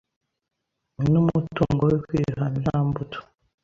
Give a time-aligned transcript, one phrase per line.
[1.11, 3.19] N'umutungo we Kwihana nta mbuto